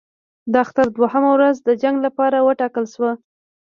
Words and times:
د 0.51 0.53
اختر 0.63 0.85
دوهمه 0.97 1.29
ورځ 1.35 1.55
د 1.67 1.69
جنګ 1.81 1.95
لپاره 2.05 2.37
وټاکل 2.47 2.85
شوه. 2.93 3.11